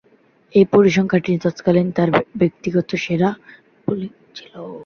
[0.53, 2.09] ঐ পরিসংখ্যানটি তৎকালীন তার
[2.39, 3.29] ব্যক্তিগত সেরা
[3.87, 4.53] বোলিং ছিল।